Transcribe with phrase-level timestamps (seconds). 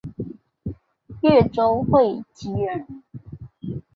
[1.21, 2.87] 越州会稽人。